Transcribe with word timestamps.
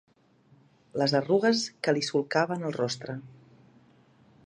Les 1.01 1.13
arrugues 1.19 1.61
que 1.87 1.95
li 1.99 2.03
solcaven 2.09 2.67
el 2.71 2.77
rostre. 2.83 3.19